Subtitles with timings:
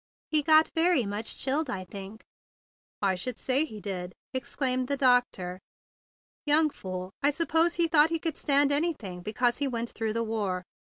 [0.31, 2.23] He got very much chilled, I think."
[3.03, 5.59] "I should say he did!" ejaculated the doctor.
[6.43, 7.11] "Young fool!
[7.21, 10.63] I suppose he thought he could stand anything be¬ cause he went through the war.